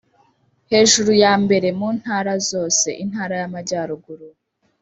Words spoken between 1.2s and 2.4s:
ya mbere mu ntara